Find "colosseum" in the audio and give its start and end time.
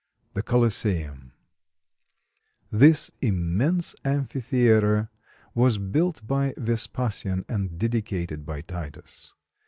0.41-1.31